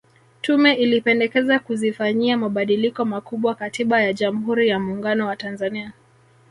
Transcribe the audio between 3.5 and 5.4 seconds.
Katiba ya Jamhuri ya Muungano wa